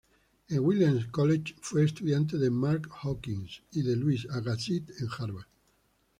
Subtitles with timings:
[0.49, 5.45] En Williams College fue estudiante de Mark Hopkins y de Louis Agassiz en Harvard.